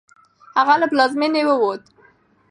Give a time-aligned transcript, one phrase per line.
[0.57, 1.83] هغه له پلازمېنې ووت.